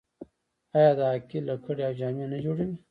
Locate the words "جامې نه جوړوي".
1.99-2.75